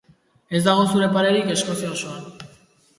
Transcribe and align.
Ez 0.59 0.61
dago 0.69 0.87
zure 0.95 1.11
parerik 1.19 1.55
Eskozia 1.59 1.95
osoan. 2.01 2.29